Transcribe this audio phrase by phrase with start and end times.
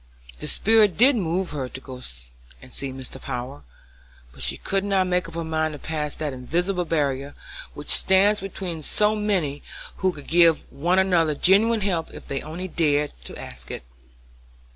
[0.39, 2.01] The spirit did move her to go
[2.59, 3.21] and see Mr.
[3.21, 3.61] Power,
[4.31, 7.35] but she could not make up her mind to pass that invisible barrier
[7.75, 9.61] which stands between so many
[9.97, 13.83] who could give one another genuine help if they only dared to ask it.